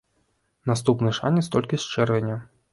[0.71, 2.43] Наступны шанец толькі з чэрвеня.